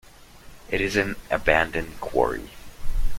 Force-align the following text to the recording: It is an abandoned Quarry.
It 0.71 0.81
is 0.81 0.95
an 0.95 1.15
abandoned 1.29 2.01
Quarry. 2.01 2.49